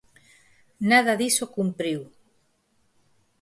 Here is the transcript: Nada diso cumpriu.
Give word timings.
Nada 0.89 1.13
diso 1.21 1.45
cumpriu. 1.55 2.01